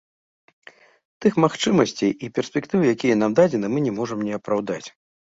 [1.25, 4.83] Тых магчымасцей і перспектыў, якія нам дадзены, мы не можам не апраўдаць.